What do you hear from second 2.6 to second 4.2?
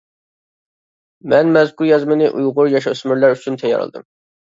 ياش-ئۆسمۈرلەر ئۈچۈن تەييارلىدىم.